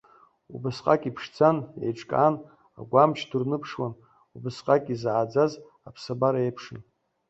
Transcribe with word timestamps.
Убасҟак 0.53 1.01
иԥшӡан, 1.09 1.57
еиҿкаан, 1.85 2.35
агәамч 2.79 3.19
ду 3.29 3.37
рныԥшуан, 3.41 3.93
убасҟак 4.35 4.83
изааӡаз 4.93 5.51
аԥсабара 5.87 6.39
еиԥшын. 6.43 6.79